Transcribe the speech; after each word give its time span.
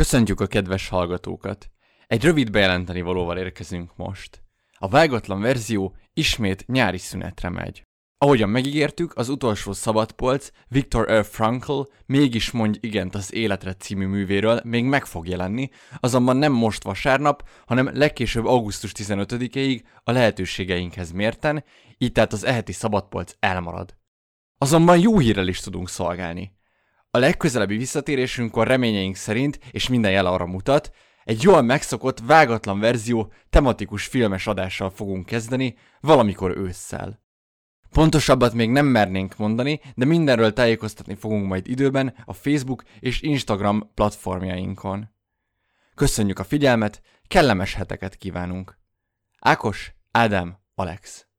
Köszöntjük 0.00 0.40
a 0.40 0.46
kedves 0.46 0.88
hallgatókat! 0.88 1.70
Egy 2.06 2.22
rövid 2.22 2.50
bejelenteni 2.50 3.00
valóval 3.00 3.38
érkezünk 3.38 3.96
most. 3.96 4.42
A 4.78 4.88
vágatlan 4.88 5.40
verzió 5.40 5.96
ismét 6.12 6.66
nyári 6.66 6.98
szünetre 6.98 7.48
megy. 7.48 7.86
Ahogyan 8.18 8.48
megígértük, 8.48 9.16
az 9.16 9.28
utolsó 9.28 9.72
szabadpolc 9.72 10.50
Viktor 10.68 11.08
L. 11.08 11.22
Frankl 11.22 11.80
Mégis 12.06 12.50
mondj 12.50 12.78
igent 12.80 13.14
az 13.14 13.34
életre 13.34 13.74
című 13.74 14.06
művéről 14.06 14.60
még 14.64 14.84
meg 14.84 15.04
fog 15.04 15.28
jelenni, 15.28 15.68
azonban 15.98 16.36
nem 16.36 16.52
most 16.52 16.82
vasárnap, 16.82 17.48
hanem 17.66 17.90
legkésőbb 17.92 18.46
augusztus 18.46 18.92
15-ig 18.96 19.82
a 20.04 20.10
lehetőségeinkhez 20.12 21.10
mérten, 21.10 21.64
így 21.98 22.12
tehát 22.12 22.32
az 22.32 22.44
eheti 22.44 22.72
szabadpolc 22.72 23.32
elmarad. 23.38 23.96
Azonban 24.58 24.98
jó 24.98 25.18
hírrel 25.18 25.48
is 25.48 25.60
tudunk 25.60 25.88
szolgálni. 25.88 26.58
A 27.12 27.18
legközelebbi 27.18 27.76
visszatérésünkkor 27.76 28.66
reményeink 28.66 29.16
szerint, 29.16 29.58
és 29.70 29.88
minden 29.88 30.10
jel 30.10 30.26
arra 30.26 30.46
mutat, 30.46 30.90
egy 31.24 31.42
jól 31.42 31.62
megszokott, 31.62 32.20
vágatlan 32.20 32.80
verzió 32.80 33.32
tematikus 33.50 34.06
filmes 34.06 34.46
adással 34.46 34.90
fogunk 34.90 35.26
kezdeni, 35.26 35.76
valamikor 36.00 36.56
ősszel. 36.56 37.22
Pontosabbat 37.90 38.52
még 38.52 38.70
nem 38.70 38.86
mernénk 38.86 39.36
mondani, 39.36 39.80
de 39.94 40.04
mindenről 40.04 40.52
tájékoztatni 40.52 41.14
fogunk 41.14 41.46
majd 41.46 41.68
időben 41.68 42.14
a 42.24 42.32
Facebook 42.32 42.82
és 43.00 43.20
Instagram 43.20 43.90
platformjainkon. 43.94 45.08
Köszönjük 45.94 46.38
a 46.38 46.44
figyelmet, 46.44 47.02
kellemes 47.26 47.74
heteket 47.74 48.16
kívánunk! 48.16 48.78
Ákos, 49.38 49.92
Ádám, 50.10 50.58
Alex 50.74 51.29